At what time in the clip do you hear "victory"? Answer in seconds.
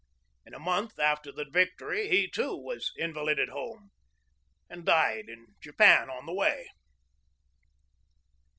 1.45-2.09